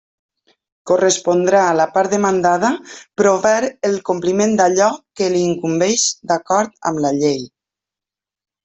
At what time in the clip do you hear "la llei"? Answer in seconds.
7.07-7.43